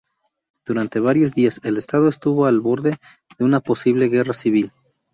Durante 0.65 0.99
varios 0.99 1.33
días, 1.35 1.59
el 1.63 1.77
estado 1.77 2.09
estuvo 2.09 2.47
al 2.47 2.59
borde 2.59 2.97
de 3.37 3.45
una 3.45 3.59
posible 3.59 4.09
guerra 4.09 4.33
civil. 4.33 4.71